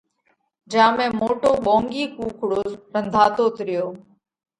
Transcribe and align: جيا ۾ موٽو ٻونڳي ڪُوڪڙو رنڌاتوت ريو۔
جيا 0.73 0.85
۾ 0.99 1.03
موٽو 1.17 1.51
ٻونڳي 1.65 2.03
ڪُوڪڙو 2.15 2.61
رنڌاتوت 2.93 3.55
ريو۔ 3.67 3.85